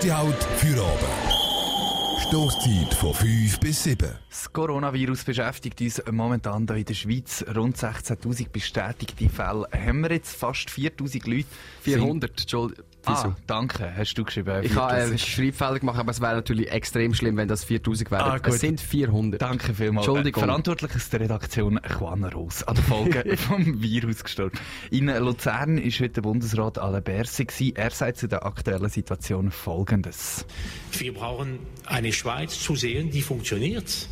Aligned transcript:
Erste 0.00 0.16
Halt 0.16 0.44
für 0.56 0.82
oben. 0.82 2.20
Stoßzeit 2.26 2.94
von 2.94 3.12
5 3.12 3.60
bis 3.60 3.82
7. 3.82 4.08
Das 4.30 4.50
Coronavirus 4.50 5.24
beschäftigt 5.24 5.78
uns 5.82 6.02
momentan 6.10 6.66
hier 6.66 6.76
in 6.76 6.84
der 6.86 6.94
Schweiz. 6.94 7.44
Rund 7.54 7.76
16.000 7.76 8.48
bestätigte 8.48 9.28
Fälle. 9.28 9.68
Haben 9.72 10.00
wir 10.00 10.12
jetzt 10.12 10.36
fast 10.36 10.70
4.000 10.70 11.28
Leute? 11.28 11.48
400, 11.82 12.30
Entschuldigung. 12.30 12.84
Ah, 13.06 13.34
danke, 13.46 13.92
hast 13.96 14.14
du 14.14 14.24
geschrieben. 14.24 14.62
Ich 14.62 14.74
habe 14.74 14.92
einen 14.92 15.18
Schreibfehler 15.18 15.78
gemacht, 15.78 15.98
aber 15.98 16.10
es 16.10 16.20
wäre 16.20 16.34
natürlich 16.34 16.70
extrem 16.70 17.14
schlimm, 17.14 17.36
wenn 17.36 17.48
das 17.48 17.64
4000 17.64 18.10
wären. 18.10 18.22
Ah, 18.22 18.38
gut. 18.38 18.54
es 18.54 18.60
sind 18.60 18.80
400. 18.80 19.40
Danke 19.40 19.74
vielmals. 19.74 20.06
Entschuldigung. 20.06 20.42
Verantwortlich 20.44 20.94
ist 20.94 21.12
der 21.12 21.20
Redaktion 21.20 21.80
Juan 21.98 22.24
Roos 22.24 22.62
an 22.62 22.74
der 22.74 22.84
Folge 22.84 23.36
vom 23.36 23.82
Virus 23.82 24.22
gestorben. 24.22 24.58
In 24.90 25.06
Luzern 25.06 25.76
war 25.76 25.84
heute 25.84 26.08
der 26.10 26.22
Bundesrat 26.22 26.78
Alain 26.78 27.02
Berset. 27.02 27.48
gewesen. 27.48 27.76
Er 27.76 27.90
sagt 27.90 28.18
zu 28.18 28.28
der 28.28 28.44
aktuellen 28.44 28.88
Situation 28.88 29.50
Folgendes. 29.50 30.44
Wir 30.92 31.14
brauchen 31.14 31.58
eine 31.86 32.12
Schweiz 32.12 32.58
zu 32.62 32.76
sehen, 32.76 33.10
die 33.10 33.22
funktioniert. 33.22 34.08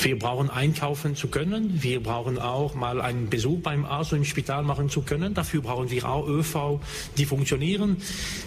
Wir 0.00 0.16
brauchen 0.16 0.48
einkaufen 0.48 1.16
zu 1.16 1.26
können. 1.26 1.82
Wir 1.82 2.00
brauchen 2.00 2.38
auch 2.38 2.74
mal 2.76 3.00
einen 3.00 3.28
Besuch 3.28 3.60
beim 3.60 3.84
Arzt 3.84 4.12
und 4.12 4.18
im 4.18 4.24
Spital 4.24 4.62
machen 4.62 4.88
zu 4.88 5.02
können. 5.02 5.34
Dafür 5.34 5.60
brauchen 5.60 5.90
wir 5.90 6.08
auch 6.08 6.28
ÖV, 6.28 6.78
die 7.16 7.24
funktionieren. 7.24 7.96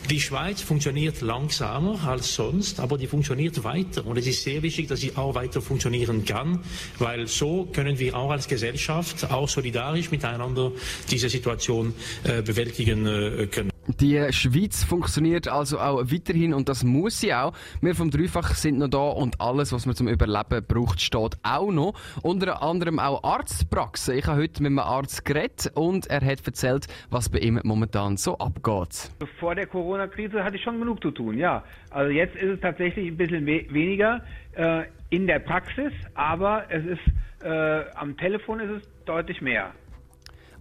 Die 0.09 0.21
Schweiz 0.21 0.61
funktioniert 0.61 1.19
langsamer 1.19 2.07
als 2.07 2.35
sonst, 2.35 2.79
aber 2.79 2.97
die 2.97 3.07
funktioniert 3.07 3.65
weiter. 3.65 4.05
Und 4.05 4.17
es 4.17 4.27
ist 4.27 4.43
sehr 4.43 4.63
wichtig, 4.63 4.87
dass 4.87 5.01
sie 5.01 5.17
auch 5.17 5.35
weiter 5.35 5.61
funktionieren 5.61 6.23
kann, 6.23 6.59
weil 6.99 7.27
so 7.27 7.65
können 7.65 7.99
wir 7.99 8.15
auch 8.15 8.31
als 8.31 8.47
Gesellschaft 8.47 9.29
auch 9.29 9.49
solidarisch 9.49 10.09
miteinander 10.09 10.71
diese 11.09 11.27
Situation 11.27 11.93
äh, 12.23 12.41
bewältigen 12.41 13.05
äh, 13.05 13.47
können. 13.47 13.70
Die 13.87 14.31
Schweiz 14.31 14.83
funktioniert 14.83 15.47
also 15.47 15.79
auch 15.79 16.03
weiterhin 16.11 16.53
und 16.53 16.69
das 16.69 16.83
muss 16.83 17.19
sie 17.19 17.33
auch. 17.33 17.53
Wir 17.81 17.95
vom 17.95 18.11
Dreifach 18.11 18.53
sind 18.53 18.77
noch 18.77 18.89
da 18.89 19.09
und 19.09 19.41
alles, 19.41 19.73
was 19.73 19.87
man 19.87 19.95
zum 19.95 20.07
Überleben 20.07 20.63
braucht, 20.67 21.01
steht 21.01 21.37
auch 21.41 21.71
noch. 21.71 21.93
Unter 22.21 22.61
anderem 22.61 22.99
auch 22.99 23.23
Arztpraxen. 23.23 24.17
Ich 24.17 24.27
habe 24.27 24.41
heute 24.41 24.61
mit 24.61 24.69
einem 24.69 24.79
Arzt 24.79 25.25
geredet 25.25 25.71
und 25.73 26.07
er 26.07 26.21
hat 26.21 26.45
erzählt, 26.45 26.87
was 27.09 27.29
bei 27.29 27.39
ihm 27.39 27.59
momentan 27.63 28.17
so 28.17 28.37
abgeht. 28.37 29.11
Vor 29.39 29.55
der 29.55 29.65
Corona-Krise 29.65 30.43
hatte 30.43 30.57
ich 30.57 30.63
schon 30.63 30.79
genug 30.79 31.01
zu 31.01 31.09
tun, 31.09 31.37
ja. 31.37 31.63
Also 31.89 32.11
jetzt 32.11 32.35
ist 32.35 32.49
es 32.49 32.59
tatsächlich 32.59 33.07
ein 33.07 33.17
bisschen 33.17 33.45
we 33.47 33.65
weniger 33.69 34.21
äh, 34.53 34.83
in 35.09 35.25
der 35.25 35.39
Praxis, 35.39 35.91
aber 36.13 36.65
es 36.69 36.85
ist 36.85 37.43
äh, 37.43 37.83
am 37.95 38.15
Telefon 38.17 38.59
ist 38.59 38.83
es 38.83 39.05
deutlich 39.05 39.41
mehr. 39.41 39.71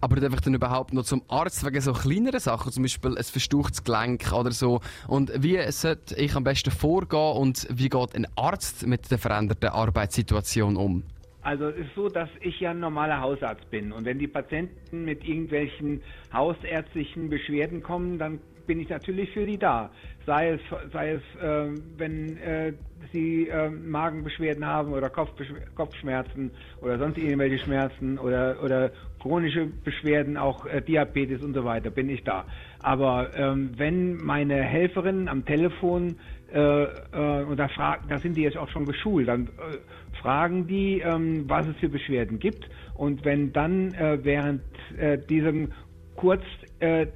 Aber 0.01 0.19
darf 0.19 0.33
ich 0.33 0.41
dann 0.41 0.55
überhaupt 0.55 0.93
noch 0.93 1.03
zum 1.03 1.21
Arzt 1.27 1.63
wegen 1.63 1.79
so 1.79 1.93
kleineren 1.93 2.39
Sachen, 2.39 2.71
zum 2.71 2.83
Beispiel 2.83 3.15
ein 3.15 3.23
verstauchtes 3.23 3.83
Gelenk 3.83 4.33
oder 4.33 4.51
so? 4.51 4.81
Und 5.07 5.31
wie 5.43 5.59
sollte 5.71 6.15
ich 6.15 6.35
am 6.35 6.43
besten 6.43 6.71
vorgehen 6.71 7.37
und 7.37 7.67
wie 7.69 7.87
geht 7.87 8.15
ein 8.15 8.25
Arzt 8.35 8.87
mit 8.87 9.11
der 9.11 9.19
veränderten 9.19 9.69
Arbeitssituation 9.69 10.75
um? 10.75 11.03
Also 11.43 11.69
es 11.69 11.77
ist 11.77 11.95
so, 11.95 12.09
dass 12.09 12.29
ich 12.41 12.59
ja 12.59 12.71
ein 12.71 12.79
normaler 12.79 13.21
Hausarzt 13.21 13.69
bin 13.69 13.91
und 13.91 14.05
wenn 14.05 14.17
die 14.17 14.27
Patienten 14.27 15.05
mit 15.05 15.23
irgendwelchen 15.23 16.01
hausärztlichen 16.33 17.29
Beschwerden 17.29 17.81
kommen, 17.83 18.17
dann 18.17 18.39
bin 18.67 18.79
ich 18.79 18.89
natürlich 18.89 19.31
für 19.31 19.45
die 19.45 19.57
da. 19.57 19.91
Sei 20.25 20.51
es, 20.51 20.61
sei 20.91 21.13
es 21.13 21.41
äh, 21.41 21.79
wenn 21.97 22.37
äh, 22.37 22.73
sie 23.11 23.47
äh, 23.47 23.69
Magenbeschwerden 23.69 24.65
haben 24.65 24.93
oder 24.93 25.09
Kopfbeschw 25.09 25.55
Kopfschmerzen 25.75 26.51
oder 26.81 26.97
sonst 26.97 27.17
irgendwelche 27.17 27.59
Schmerzen 27.59 28.17
oder, 28.17 28.63
oder 28.63 28.91
chronische 29.19 29.65
Beschwerden, 29.65 30.37
auch 30.37 30.65
äh, 30.65 30.81
Diabetes 30.81 31.41
und 31.41 31.53
so 31.53 31.63
weiter, 31.65 31.89
bin 31.89 32.09
ich 32.09 32.23
da. 32.23 32.45
Aber 32.79 33.29
ähm, 33.35 33.71
wenn 33.77 34.15
meine 34.15 34.61
Helferinnen 34.61 35.27
am 35.27 35.45
Telefon 35.45 36.17
äh, 36.53 36.83
äh, 36.83 37.43
und 37.43 37.57
da, 37.57 37.67
fragen, 37.67 38.07
da 38.09 38.19
sind 38.19 38.35
die 38.35 38.41
jetzt 38.41 38.57
auch 38.57 38.69
schon 38.69 38.85
geschult, 38.85 39.27
dann 39.27 39.47
äh, 39.47 39.77
fragen 40.21 40.67
die, 40.67 40.99
ähm, 40.99 41.45
was 41.47 41.67
es 41.67 41.77
für 41.77 41.89
Beschwerden 41.89 42.39
gibt. 42.39 42.69
Und 42.93 43.23
wenn 43.25 43.53
dann 43.53 43.93
äh, 43.93 44.19
während 44.23 44.63
äh, 44.97 45.17
diesem 45.17 45.71
kurz 46.15 46.43
äh, 46.79 47.07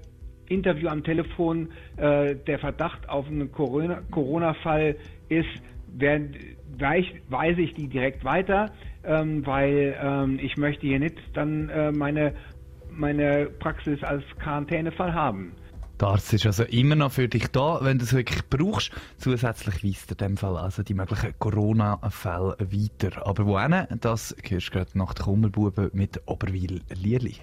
Interview 0.47 0.89
am 0.89 1.03
Telefon 1.03 1.69
äh, 1.97 2.35
der 2.35 2.59
Verdacht 2.59 3.09
auf 3.09 3.27
einen 3.27 3.51
Corona- 3.51 4.01
Corona-Fall 4.11 4.95
ist, 5.29 5.47
werden, 5.87 6.35
weise 7.29 7.61
ich 7.61 7.73
die 7.73 7.87
direkt 7.87 8.23
weiter, 8.23 8.71
ähm, 9.03 9.45
weil 9.45 9.95
ähm, 10.01 10.39
ich 10.41 10.57
möchte 10.57 10.87
hier 10.87 10.99
nicht 10.99 11.17
dann 11.33 11.69
äh, 11.69 11.91
meine, 11.91 12.33
meine 12.89 13.47
Praxis 13.59 14.03
als 14.03 14.23
Quarantänefall 14.39 15.13
haben. 15.13 15.53
Arzt 16.01 16.33
ist 16.33 16.45
also 16.45 16.63
immer 16.63 16.95
noch 16.95 17.11
für 17.13 17.29
dich 17.29 17.47
da, 17.47 17.79
wenn 17.81 17.99
du 17.99 18.03
es 18.03 18.13
wirklich 18.13 18.43
brauchst. 18.49 18.91
Zusätzlich 19.17 19.81
weist 19.83 20.11
er 20.11 20.27
in 20.27 20.33
dem 20.33 20.37
Fall 20.37 20.57
also 20.57 20.83
die 20.83 20.93
möglichen 20.93 21.33
Corona-Fälle 21.39 22.57
weiter. 22.59 23.25
Aber 23.25 23.45
wohin, 23.45 23.87
das 24.01 24.35
hörst 24.43 24.67
du 24.67 24.71
gerade 24.71 24.97
nach 24.97 25.13
der 25.13 25.25
Kummerbuben 25.25 25.91
mit 25.93 26.21
Oberwil-Lierli. 26.25 27.35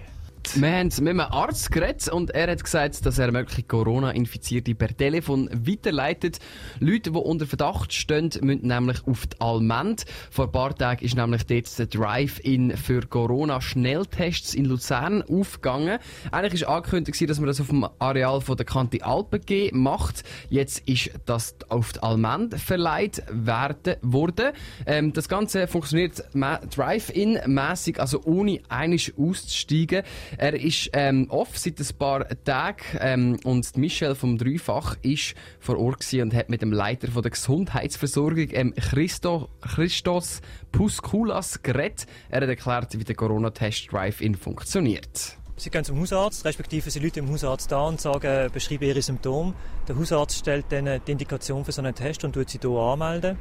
Wir 0.55 0.71
haben 0.71 0.89
mit 0.99 1.09
einem 1.09 1.19
Arzt 1.21 1.71
geredet 1.71 2.09
und 2.09 2.29
er 2.29 2.51
hat 2.51 2.63
gesagt, 2.63 3.05
dass 3.07 3.17
er 3.17 3.31
mögliche 3.31 3.63
Corona-Infizierte 3.63 4.75
per 4.75 4.95
Telefon 4.95 5.49
weiterleitet. 5.51 6.37
Leute, 6.79 7.11
die 7.11 7.17
unter 7.17 7.47
Verdacht 7.47 7.91
stehen, 7.91 8.29
müssen 8.41 8.67
nämlich 8.67 9.07
auf 9.07 9.25
die 9.25 9.41
Almend. 9.41 10.05
Vor 10.29 10.45
ein 10.45 10.51
paar 10.51 10.75
Tagen 10.75 11.03
ist 11.03 11.15
nämlich 11.15 11.47
dort 11.47 11.79
der 11.79 11.87
Drive-In 11.87 12.77
für 12.77 13.01
Corona-Schnelltests 13.01 14.53
in 14.53 14.65
Luzern 14.65 15.23
aufgegangen. 15.23 15.97
Eigentlich 16.31 16.67
war 16.67 16.75
angekündigt, 16.75 17.29
dass 17.29 17.39
man 17.39 17.47
das 17.47 17.59
auf 17.59 17.69
dem 17.69 17.87
Areal 17.97 18.39
von 18.39 18.55
der 18.55 18.65
Kante 18.65 19.03
Alpen 19.03 19.41
G 19.41 19.71
macht. 19.73 20.23
Jetzt 20.49 20.87
ist 20.87 21.11
das 21.25 21.55
auf 21.69 21.93
die 21.93 22.03
Almend 22.03 22.59
verleiht 22.59 23.23
werden, 23.31 23.95
worden. 24.03 24.51
Ähm, 24.85 25.13
das 25.13 25.29
Ganze 25.29 25.67
funktioniert 25.67 26.23
Drive-In-mässig, 26.33 27.99
also 27.99 28.21
ohne 28.23 28.59
einisch 28.69 29.13
auszusteigen. 29.17 30.03
Er 30.37 30.53
ist 30.53 30.89
ähm, 30.93 31.27
off 31.29 31.57
seit 31.57 31.79
ein 31.79 31.97
paar 31.97 32.27
Tagen 32.43 32.83
ähm, 32.99 33.39
und 33.43 33.77
Michel 33.77 34.15
vom 34.15 34.37
Dreifach 34.37 34.95
ist 35.01 35.35
vor 35.59 35.77
Ort 35.77 36.13
und 36.13 36.33
hat 36.33 36.49
mit 36.49 36.61
dem 36.61 36.71
Leiter 36.71 37.07
von 37.09 37.21
der 37.21 37.31
Gesundheitsversorgung, 37.31 38.47
ähm, 38.51 38.73
Christo, 38.75 39.49
Christos 39.61 40.41
Puskoulas, 40.71 41.61
geredet. 41.61 42.07
Er 42.29 42.41
hat 42.41 42.49
erklärt, 42.49 42.99
wie 42.99 43.03
der 43.03 43.15
Corona-Test 43.15 43.91
Drive-In 43.91 44.35
funktioniert. 44.35 45.37
Sie 45.55 45.69
gehen 45.69 45.83
zum 45.83 45.99
Hausarzt, 45.99 46.43
respektive 46.45 46.89
sind 46.89 47.03
Leute 47.03 47.19
im 47.19 47.31
Hausarzt 47.31 47.71
da 47.71 47.87
und 47.87 48.01
sagen, 48.01 48.51
beschreiben 48.51 48.85
ihre 48.85 49.01
Symptome. 49.01 49.53
Der 49.87 49.95
Hausarzt 49.95 50.39
stellt 50.39 50.65
dann 50.69 50.99
die 51.05 51.11
Indikation 51.11 51.63
für 51.63 51.71
so 51.71 51.81
einen 51.81 51.93
Test 51.93 52.23
und 52.23 52.33
tut 52.33 52.49
sie 52.49 52.59
hier 52.59 52.71
anmelden. 52.71 53.37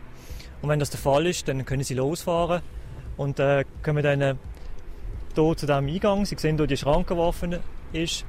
Und 0.60 0.68
wenn 0.68 0.78
das 0.78 0.90
der 0.90 1.00
Fall 1.00 1.26
ist, 1.26 1.48
dann 1.48 1.64
können 1.64 1.82
sie 1.82 1.94
losfahren 1.94 2.62
und 3.16 3.40
äh, 3.40 3.64
kommen 3.82 4.02
dann 4.02 4.20
äh, 4.20 4.34
hier 5.34 5.56
zu 5.56 5.66
diesem 5.66 5.86
Eingang. 5.86 6.24
Sie 6.24 6.36
sehen 6.38 6.56
hier 6.56 6.66
die 6.66 6.76
Schranke, 6.76 7.14
die 7.14 7.20
offen 7.20 7.56
ist. 7.92 8.24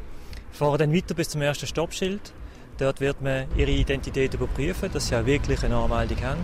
Fahren 0.52 0.78
dann 0.78 0.94
weiter 0.94 1.14
bis 1.14 1.30
zum 1.30 1.42
ersten 1.42 1.68
Stoppschild. 1.68 2.34
Dort 2.78 3.00
wird 3.02 3.22
man 3.22 3.46
ihre 3.56 3.72
Identität 3.72 4.34
überprüfen, 4.34 4.92
dass 4.92 5.08
sie 5.08 5.16
auch 5.16 5.26
wirklich 5.26 5.64
eine 5.64 5.76
Anmeldung 5.78 6.22
haben. 6.24 6.42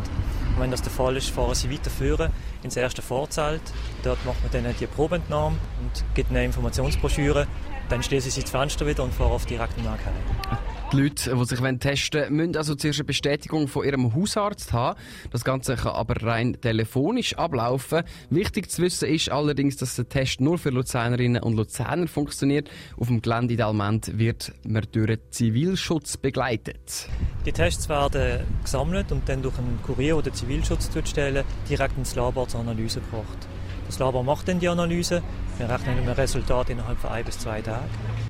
Und 0.56 0.62
wenn 0.62 0.72
das 0.72 0.81
der 0.81 0.92
Fall 0.92 1.18
ist, 1.18 1.30
fahren 1.30 1.56
sie 1.56 1.72
weiter 1.72 1.90
führen 1.90 2.31
ins 2.64 2.75
erste 2.75 3.02
Vorzelt. 3.02 3.62
Dort 4.03 4.24
macht 4.25 4.42
man 4.42 4.64
dann 4.64 4.75
die 4.80 4.88
Probeentnahme 4.88 5.58
und 5.81 6.03
gibt 6.14 6.30
eine 6.30 6.46
Informationsbroschüre. 6.46 7.48
Dann 7.90 8.03
schließen 8.03 8.31
sie 8.31 8.42
das 8.42 8.52
Fenster 8.52 8.86
wieder 8.86 9.03
und 9.03 9.14
fahren 9.14 9.31
auf 9.31 9.46
direkten 9.46 9.84
Weg 9.84 9.90
heim. 9.90 10.58
Die 10.92 10.98
Leute, 10.98 11.36
die 11.36 11.46
sich 11.46 11.60
testen 11.80 12.22
wollen, 12.22 12.36
müssen 12.36 12.58
also 12.58 12.74
zuerst 12.74 13.00
eine 13.00 13.06
Bestätigung 13.06 13.68
von 13.68 13.86
ihrem 13.86 14.16
Hausarzt 14.16 14.74
haben. 14.74 15.00
Das 15.30 15.44
Ganze 15.44 15.76
kann 15.76 15.94
aber 15.94 16.16
rein 16.26 16.60
telefonisch 16.60 17.36
ablaufen. 17.36 18.04
Wichtig 18.32 18.72
zu 18.72 18.82
wissen 18.82 19.08
ist 19.08 19.30
allerdings, 19.30 19.78
dass 19.78 19.96
der 19.98 20.10
Test 20.10 20.42
nur 20.42 20.58
für 20.58 20.72
Luzernerinnen 20.72 21.44
und 21.44 21.54
Luzerner 21.54 22.08
funktioniert. 22.08 22.72
Auf 22.98 23.08
dem 23.08 23.22
Gelände 23.22 23.54
in 23.54 23.62
Alment 23.62 24.18
wird 24.18 24.52
man 24.64 24.84
durch 24.92 25.08
den 25.08 25.20
Zivilschutz 25.30 26.18
begleitet. 26.18 27.08
Die 27.46 27.52
Tests 27.52 27.88
werden 27.88 28.46
gesammelt 28.63 29.12
und 29.12 29.30
dann 29.30 29.44
durch 29.44 29.60
einen 29.60 29.80
Kurier, 29.84 30.16
der 30.16 30.24
den 30.24 30.34
Zivilschutz 30.34 30.90
stellen, 31.06 31.46
direkt 31.69 32.00
ins 32.00 32.16
Labor 32.16 32.48
zur 32.48 32.62
Analyse 32.62 33.02
gebracht. 33.02 33.48
Das 33.86 34.00
Labor 34.00 34.24
macht 34.24 34.48
dann 34.48 34.60
die 34.60 34.68
Analyse. 34.68 35.22
Wir 35.60 35.69
rechnen 35.69 35.98
mit 35.98 36.06
einem 36.06 36.16
Resultat 36.16 36.72
innerhalb 36.72 36.98
von 36.98 37.12
ein 37.12 37.25
bis 37.25 37.38
zwei 37.38 37.62
Tagen. 37.62 38.29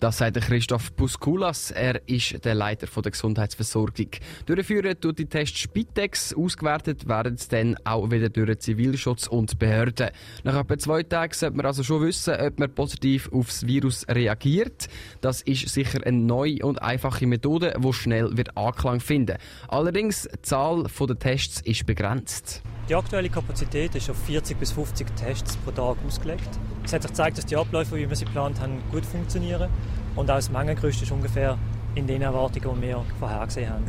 Das 0.00 0.18
sagt 0.18 0.40
Christoph 0.40 0.94
Puskoulas. 0.94 1.72
Er 1.72 2.00
ist 2.08 2.44
der 2.44 2.54
Leiter 2.54 2.86
der 2.86 3.10
Gesundheitsversorgung. 3.10 4.10
Durchführen 4.46 5.00
tut 5.00 5.18
die 5.18 5.26
Test 5.26 5.58
Spitex. 5.58 6.32
Ausgewertet 6.34 7.08
werden 7.08 7.36
sie 7.36 7.48
dann 7.48 7.76
auch 7.82 8.08
wieder 8.08 8.28
durch 8.28 8.60
Zivilschutz 8.60 9.26
und 9.26 9.58
Behörden. 9.58 10.10
Nach 10.44 10.56
etwa 10.56 10.78
zwei 10.78 11.02
Tagen 11.02 11.34
sollte 11.34 11.56
man 11.56 11.66
also 11.66 11.82
schon 11.82 12.02
wissen, 12.02 12.34
ob 12.34 12.60
man 12.60 12.72
positiv 12.72 13.28
aufs 13.32 13.66
Virus 13.66 14.06
reagiert. 14.08 14.88
Das 15.20 15.42
ist 15.42 15.68
sicher 15.68 15.98
eine 16.06 16.16
neue 16.16 16.64
und 16.64 16.80
einfache 16.80 17.26
Methode, 17.26 17.74
die 17.76 17.92
schnell 17.92 18.36
wird 18.36 18.56
Anklang 18.56 19.00
finden. 19.00 19.38
Allerdings, 19.66 20.28
die 20.32 20.42
Zahl 20.42 20.84
der 20.84 21.18
Tests 21.18 21.60
ist 21.62 21.86
begrenzt. 21.86 22.62
Die 22.88 22.94
aktuelle 22.94 23.30
Kapazität 23.30 23.96
ist 23.96 24.08
auf 24.08 24.16
40 24.26 24.58
bis 24.58 24.70
50 24.70 25.08
Tests 25.16 25.56
pro 25.56 25.72
Tag 25.72 25.96
ausgelegt. 26.06 26.48
Es 26.88 26.94
hat 26.94 27.02
sich 27.02 27.10
gezeigt, 27.10 27.36
dass 27.36 27.44
die 27.44 27.54
Abläufe, 27.54 27.96
wie 27.96 28.08
wir 28.08 28.16
sie 28.16 28.24
geplant 28.24 28.62
haben, 28.62 28.82
gut 28.90 29.04
funktionieren. 29.04 29.68
Und 30.16 30.30
auch 30.30 30.36
das 30.36 30.48
Mengengerüst 30.48 31.02
ist 31.02 31.12
ungefähr 31.12 31.58
in 31.94 32.06
den 32.06 32.22
Erwartungen, 32.22 32.80
die 32.80 32.86
wir 32.88 33.04
vorhergesehen 33.18 33.68
haben. 33.68 33.84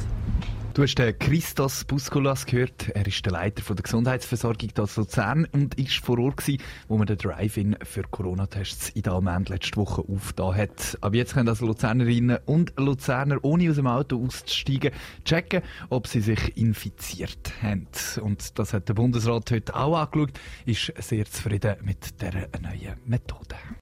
Du 0.73 0.83
hast 0.83 0.95
Christos 1.19 1.83
Buskolas 1.83 2.45
gehört. 2.45 2.89
Er 2.89 3.05
ist 3.05 3.25
der 3.25 3.33
Leiter 3.33 3.63
der 3.73 3.83
Gesundheitsversorgung 3.83 4.69
in 4.69 4.85
Luzern 4.95 5.47
und 5.51 5.75
ist 5.75 5.97
vor 5.97 6.19
Ort 6.19 6.43
wo 6.87 6.97
man 6.97 7.07
den 7.07 7.17
Drive-In 7.17 7.75
für 7.83 8.03
Corona-Tests 8.03 8.89
in 8.89 9.07
Almend 9.07 9.49
letzte 9.49 9.77
Woche 9.77 10.03
aufgetan 10.07 10.55
hat. 10.55 10.97
Aber 11.01 11.15
jetzt 11.15 11.33
können 11.33 11.49
also 11.49 11.65
Luzernerinnen 11.65 12.37
und 12.45 12.73
Luzerner, 12.77 13.39
ohne 13.41 13.69
aus 13.69 13.77
dem 13.77 13.87
Auto 13.87 14.23
auszusteigen, 14.23 14.91
checken, 15.25 15.63
ob 15.89 16.07
sie 16.07 16.21
sich 16.21 16.55
infiziert 16.55 17.51
haben. 17.61 17.87
Und 18.21 18.57
das 18.59 18.73
hat 18.73 18.87
der 18.87 18.93
Bundesrat 18.93 19.51
heute 19.51 19.75
auch 19.75 19.97
angeschaut, 19.97 20.39
ist 20.65 20.93
sehr 20.97 21.25
zufrieden 21.25 21.77
mit 21.83 22.21
dieser 22.21 22.47
neuen 22.61 22.95
Methode. 23.05 23.55